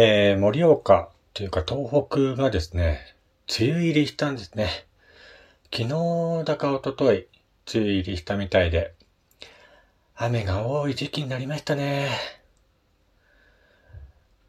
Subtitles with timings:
[0.00, 3.00] えー、盛岡というか東北がですね、
[3.58, 4.86] 梅雨入りしたんですね。
[5.74, 7.26] 昨日だか一昨日、
[7.74, 8.94] 梅雨入りしたみたいで、
[10.14, 12.10] 雨が多い時期になりましたね。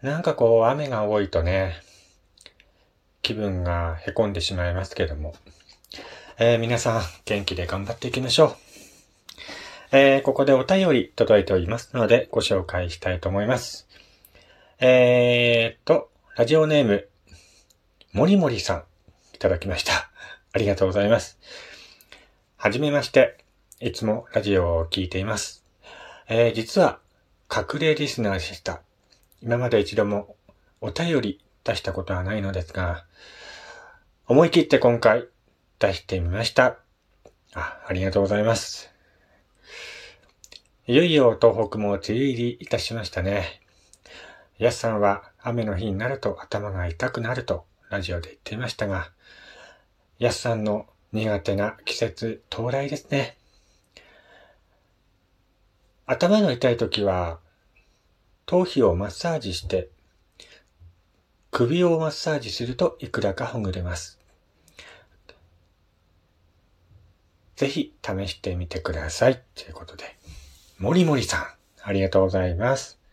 [0.00, 1.74] なんかこう、雨が多いとね、
[3.20, 5.34] 気分が凹んでしまいますけども、
[6.38, 8.56] えー、皆さん元気で頑張っていきましょう。
[9.92, 13.86] えー、ここでお便り届いておりますのでご紹介したいと思います。
[14.80, 17.08] えーと、ラジオネーム、
[18.12, 18.84] もりもりさん、
[19.32, 20.10] いただきました。
[20.52, 21.38] ありがとうございます。
[22.56, 23.38] はじめまして。
[23.78, 25.64] いつもラジオを聞いています。
[26.28, 26.98] えー、実は、
[27.54, 28.82] 隠れリスナーでした。
[29.42, 30.34] 今まで一度も
[30.80, 33.04] お便り出したことはないのですが、
[34.26, 35.28] 思い切って今回
[35.78, 36.78] 出してみました。
[37.52, 38.90] あ、ありがとうございます。
[40.88, 43.63] いよいよ東北も梅雨入りいたしましたね。
[44.58, 49.10] やすさんは雨の日になると頭が痛くなるとラジオで言っていましたが、
[50.18, 53.36] やすさんの苦手な季節到来ですね。
[56.06, 57.38] 頭の痛い時は、
[58.46, 59.88] 頭皮をマッサージして、
[61.50, 64.18] 首をマッサージするといくらかほぐれます。
[67.56, 69.40] ぜひ試してみてください。
[69.54, 70.16] ということで。
[70.78, 71.46] もりもりさん、
[71.82, 73.03] ありがとうございます。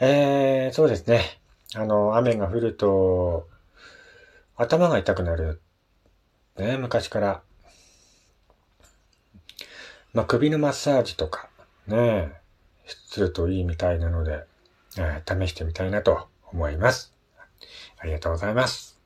[0.00, 1.40] えー、そうですね。
[1.74, 3.48] あの、雨が降ると、
[4.56, 5.60] 頭が痛くなる。
[6.56, 7.42] ね、昔から。
[10.12, 11.48] まあ、首のマッサージとか、
[11.86, 12.32] ね、
[12.86, 14.44] するといいみたいなので、
[14.96, 17.12] えー、試してみたいなと思います。
[17.98, 18.98] ありがとうございます。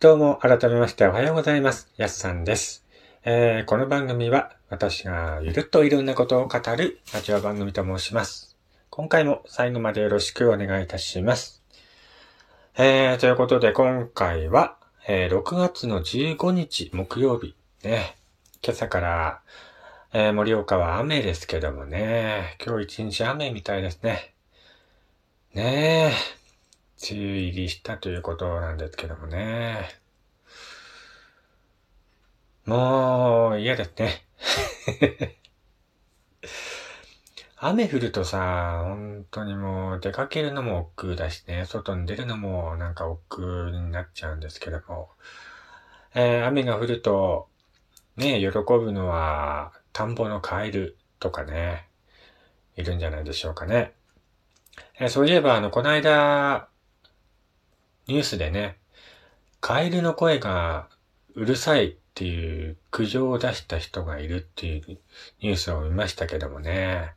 [0.00, 1.92] どうも改めましておはようございます。
[1.96, 2.86] やすさんです。
[3.24, 8.56] えー、この番組は私がゆるっといろんなことを語るラジオ番組と申します。
[8.90, 11.64] 今回も最後までよろしくお願いいたします。
[12.76, 14.76] えー、ということで今回は、
[15.08, 18.14] えー、6月の15日木曜日ね、
[18.62, 19.40] 今朝から、
[20.12, 24.32] えー、盛岡は雨ですけどもね、今日一日雨みたいですね。
[25.54, 26.38] ねえ、
[27.00, 29.97] 梅雨入りしたということなんですけどもね。
[32.68, 34.26] もう、嫌ですね。
[37.56, 45.08] 雨降るとさ、本当にもう出かけるのも億劫だしね、外に出るのもなんか億劫になっちゃうんですけども、
[46.14, 47.48] えー、雨が降ると、
[48.16, 51.88] ね、喜ぶのは田んぼのカエルとかね、
[52.76, 53.94] いるんじゃないでしょうかね。
[55.00, 56.68] えー、そういえばあの、この間、
[58.08, 58.76] ニュースでね、
[59.62, 60.90] カエルの声が
[61.34, 64.98] うるさいっっていう苦情を出した人がいるっていう
[65.40, 67.12] ニュースを見ましたけどもね。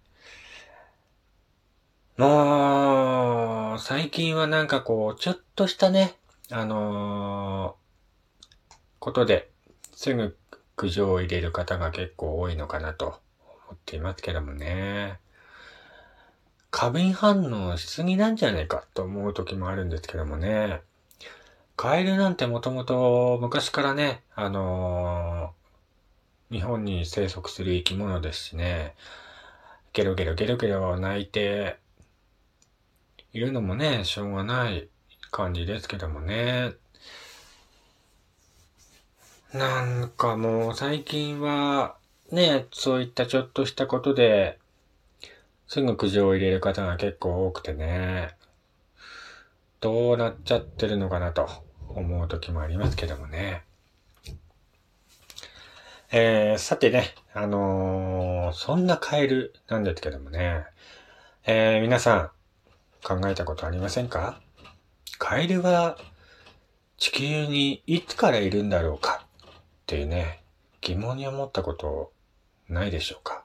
[2.18, 6.14] もう、最近はなんかこう、ちょっとしたね、
[6.52, 9.50] あのー、ことで、
[9.92, 10.38] すぐ
[10.76, 15.20] 苦情を入れる方が結構多いのかなと思っていますけどもね。
[16.70, 20.82] 過敏反応しすぎなんじゃないかと思う時もあるんですけどもね。
[21.82, 28.94] カエルなんてもともと昔からね、あのー、日本に生息する生き物ですしね、
[29.92, 31.80] ゲロゲロゲロゲロ泣いて
[33.34, 34.90] いるのもね、しょうがない
[35.32, 36.74] 感じですけどもね。
[39.52, 41.96] なんかもう最近は
[42.32, 44.60] ね、そういったちょっとしたことで、
[45.68, 48.36] すぐ苦情を入れる方が結構多くてね、
[49.80, 51.71] どうなっちゃってるのかなと。
[51.92, 53.64] 思う時もありますけどもね。
[56.12, 60.66] えー、さてね、あのー、そんなカエルなんですけどもね、
[61.46, 62.32] えー、皆さん
[63.04, 64.42] 考えたことありませんか？
[65.18, 65.98] カエルは
[66.98, 69.52] 地球にいつからいるんだろうかっ
[69.86, 70.42] ていうね、
[70.82, 72.12] 疑問に思ったこと
[72.68, 73.44] ないでしょうか？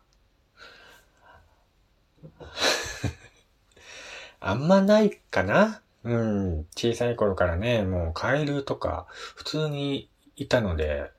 [4.40, 5.80] あんまないかな？
[6.06, 6.66] うん。
[6.76, 11.10] 小さい頃からね、もうカエルとか普通にいたので、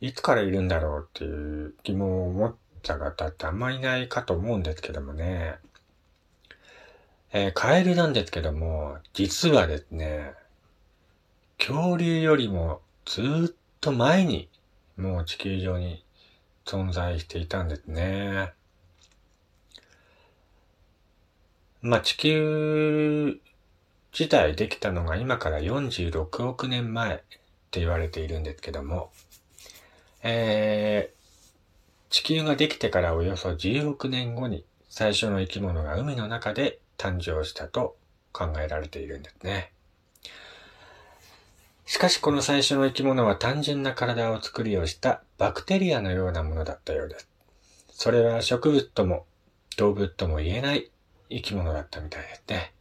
[0.00, 5.56] いつからいるんだろうっていう疑問を持った方ってあんまりいないかと思うんですけどもね。
[7.32, 10.34] えー、カエルなんですけども、実はですね、
[11.58, 13.22] 恐竜よりもず
[13.52, 14.48] っと前に
[14.96, 16.04] もう地球上に
[16.64, 18.52] 存在していたんですね。
[21.80, 23.40] まあ、地球
[24.12, 27.18] 自体できたのが今から46億年前っ
[27.70, 29.10] て言われているんですけども、
[30.22, 37.96] えー、地球ができてからおよそ10億年後に最初の生き物が海の中で誕生したと
[38.32, 39.72] 考えられているんですね。
[41.86, 47.28] しかしこの最初の生き物は単純な体を作りをしたバクテリアのようなものだったようです。
[47.90, 49.24] それは植物とも
[49.78, 50.90] 動物とも言えない
[51.30, 52.72] 生き物だったみたいですね。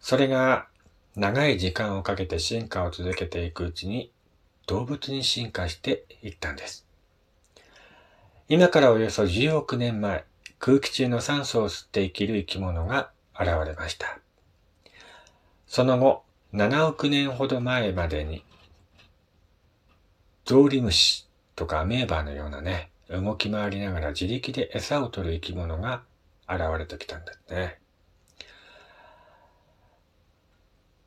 [0.00, 0.66] それが
[1.14, 4.10] 長い時間をかけて進化を続けていくうちに
[4.66, 6.86] 動物に進化していったんです。
[8.48, 10.24] 今からおよそ10億年前、
[10.58, 14.18] 空気中の酸素を吸って生きる生き物が現れました。
[15.66, 18.44] その後、7億年ほど前までに、
[20.44, 26.02] ゾウリムシとかアメーバーのようなね、動き回りながら自力で餌を取る生き物が
[26.48, 27.79] 現れてきたんですね。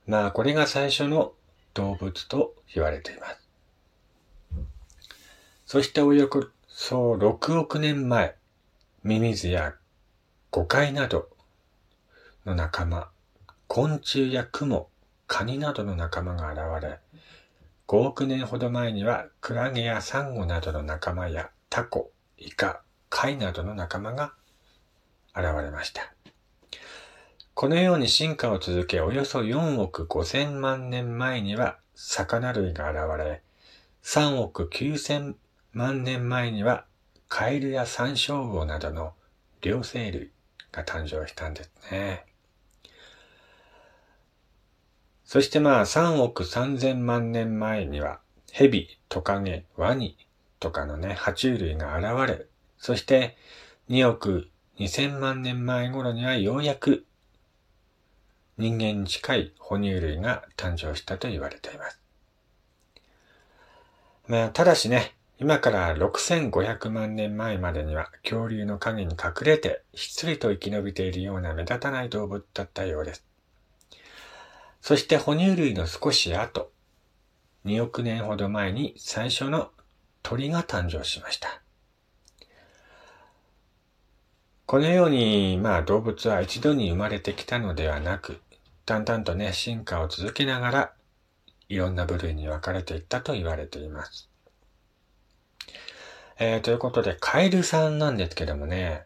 [0.05, 1.33] まあ、これが最初の
[1.73, 3.39] 動物と言われています。
[5.65, 6.29] そしておよ
[6.67, 8.35] そ6億年前、
[9.03, 9.75] ミミズや
[10.51, 11.29] ゴカイなど
[12.45, 13.09] の仲間、
[13.67, 14.89] 昆虫やクモ、
[15.25, 16.99] カニなどの仲間が現れ、
[17.87, 24.33] 5億年ほど前にはクラゲやサンゴなどの仲間やタコ、イカ、貝などの仲間が
[25.35, 26.12] 現れました。
[27.55, 33.43] このように進化を続け、およそ4億5千万年前には魚類が現れ、
[34.03, 35.35] 3億9千
[35.71, 36.85] 万年前には
[37.29, 39.13] カエルやサンショウウオなどの
[39.61, 40.31] 両生類
[40.71, 42.25] が誕生したんですね。
[45.23, 48.19] そしてまあ3億3千万年前には
[48.51, 50.17] ヘビ、トカゲ、ワニ
[50.59, 52.47] とかのね、爬虫類が現れ、
[52.79, 53.37] そして
[53.89, 54.49] 2億
[54.79, 57.05] 2千万年前頃にはようやく
[58.57, 61.99] 人間に近い哺乳類が誕生したと言われています。
[64.27, 73.25] まあ、ただしね、今から6500万年前までには恐竜の影に隠れてひっそりと生き延びているような目立たない動物だったようです。
[74.81, 76.71] そして哺乳類の少し後、
[77.65, 79.71] 2億年ほど前に最初の
[80.21, 81.61] 鳥が誕生しました。
[84.65, 88.39] このように、まあ動物は一度に生まれてきたのではなく、
[88.85, 90.93] だんだんとね、進化を続けながら、
[91.69, 94.29] いろんな部類に分かれていったと言われています。
[96.37, 99.05] えー、ということで、カエルさんなんですけどもね、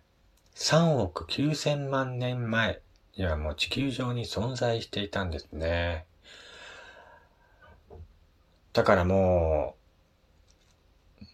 [0.56, 2.82] 3億9000万年前
[3.16, 6.06] にはもう地球上に存在していたんですね。
[8.74, 9.76] だからも
[11.22, 11.26] う、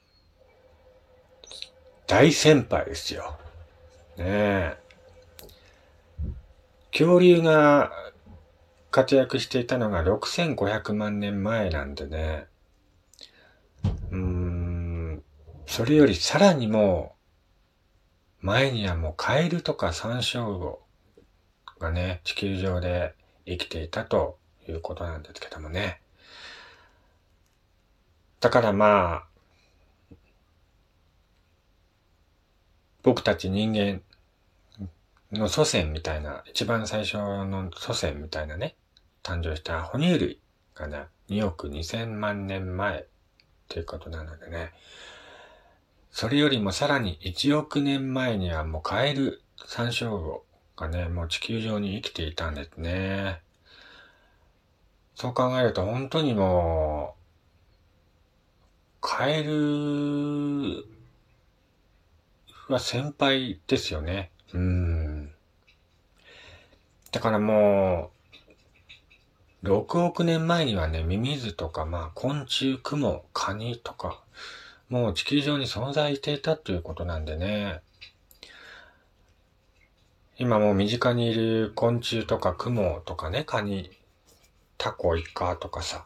[2.07, 3.37] 大先輩ですよ。
[4.17, 4.77] ねえ。
[6.91, 7.91] 恐竜が
[8.93, 12.45] 活躍していたのが6500万年前なんでね。
[14.11, 15.23] うーん、
[15.65, 17.15] それよりさらにも、
[18.39, 20.83] 前にはもうカエルとかサンショウウオ
[21.79, 23.15] がね、地球上で
[23.47, 24.37] 生きていたと
[24.69, 25.99] いうことなんですけどもね。
[28.41, 30.15] だからまあ、
[33.01, 34.01] 僕たち人間
[35.31, 38.75] の祖先みたいな、一番最初の祖先みたいなね、
[39.23, 40.39] 誕生した哺乳類
[40.75, 43.05] がね、2億2000万年前
[43.69, 44.71] ということなのでね、
[46.11, 50.43] それよりもさらに1億年前にはもうカエル、サンショウウオ
[50.75, 53.39] がね、もう地球上に生きていたんですね。
[55.15, 57.23] そう考えると本当にもう、
[59.01, 60.85] カエル
[62.67, 64.31] は先輩ですよね。
[64.53, 65.31] うん。
[67.11, 68.12] だからもう、
[69.63, 74.21] 6億年前にはね、ミミズとか、まあ、昆虫、クモ、カニとか、
[74.89, 77.79] もう地球上に存在していたということなんでね。
[80.37, 83.89] 今もう身近にいる昆虫とかクモとかね、カニ、
[84.77, 86.03] タコ、イカとかさ。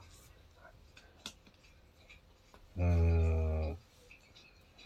[2.78, 3.78] うーん。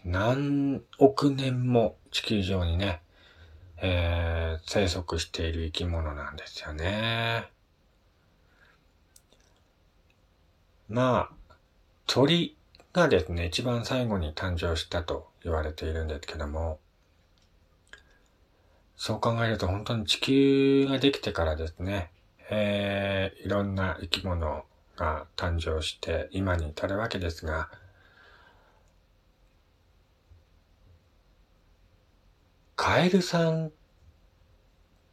[0.06, 3.02] 何億年も地球上にね、
[3.76, 7.52] えー、生息している生き物なんですよね。
[10.92, 11.54] まあ、
[12.06, 12.54] 鳥
[12.92, 16.78] がですね、一番最後に誕生したと言われているんですけども、
[18.94, 22.10] そう考えると本当に地球ができてからですね、
[22.50, 27.70] えー、いろんな生き物が誕生して今に至るわけですが、
[32.76, 33.72] カエルさん、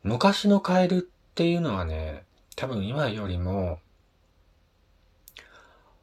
[0.03, 1.01] 昔のカエルっ
[1.36, 2.25] ていうのはね、
[2.57, 3.79] 多分今よりも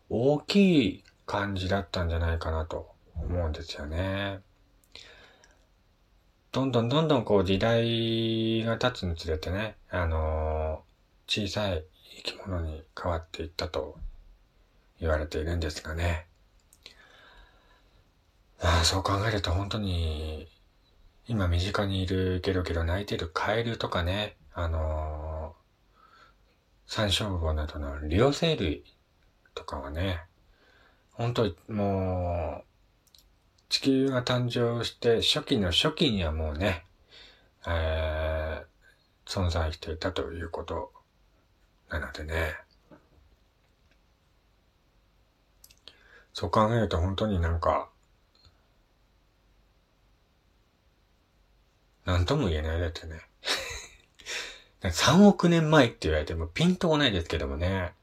[0.08, 4.40] 大きい感じだったんじゃないかなと思うんですよね。
[6.52, 11.84] どんどんどんどんこう時代が経つにつれてね、あのー、小さい
[12.18, 13.98] 生き物に変わっていったと
[15.00, 16.26] 言われているんですがね。
[18.58, 20.48] ああそう考えると本当に、
[21.28, 28.84] 今身近にいるゲロゲロ泣いてるカエルとかね、あのー、山椒魚などの両生類
[29.56, 30.20] とかはね、
[31.10, 32.64] 本当にもう、
[33.68, 36.84] 地球が誕生して初期の初期にはもうね、
[37.66, 40.92] えー、存在していたということ
[41.88, 42.54] なのでね。
[46.32, 47.88] そう考えると本当になんか、
[52.04, 53.22] なんとも言えないだってね。
[54.82, 57.94] 3億年前って言われてもピンとこないですけどもね。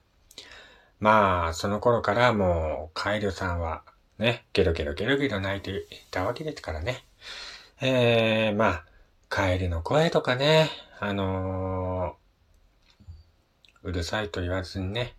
[1.04, 3.84] まあ、その頃からもう、カエルさんは
[4.20, 7.04] ね、ゲロゲロゲロゲロ泣いていたわけですからね。
[7.82, 8.86] えー、まあ、
[9.28, 10.70] カエルの声とかね、
[11.02, 15.18] あのー、うるさいと言わずにね、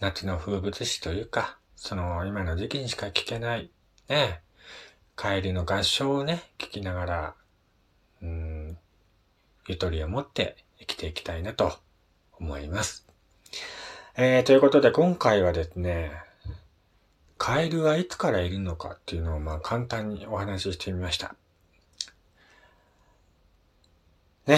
[0.00, 3.70] 夏の風物詩というか、その今の時期にしか聞けない、
[4.08, 4.40] ね、
[5.14, 7.34] カエルの合唱をね、聞きながら、
[8.22, 8.78] うん、
[9.68, 11.74] ゆとりを持って生きていきたいなと
[12.40, 13.05] 思います。
[14.18, 16.10] えー、ということで今回はですね、
[17.36, 21.34] カエルはいつからいるのかっていうのをまあ簡単にお話ししてみました。
[24.46, 24.56] ね、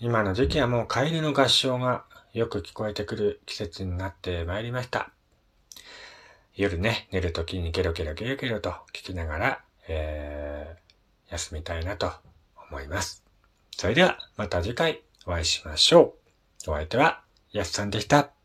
[0.00, 5.12] 今の時期はもうカエルの合唱がよく聞こえてくる季節になってまいりました。
[6.56, 12.10] 夜ね、寝るときにゲロゲロゲロゲロと聞きながら、えー、休みたいなと
[12.72, 13.22] 思います。
[13.70, 16.16] それではまた次回お会いしましょ
[16.66, 16.72] う。
[16.72, 17.22] お相手は
[17.52, 18.35] やすさんでした。